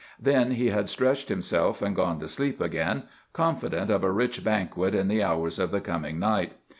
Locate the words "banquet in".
4.43-5.09